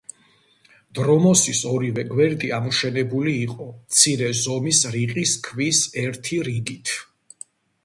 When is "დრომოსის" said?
0.99-1.59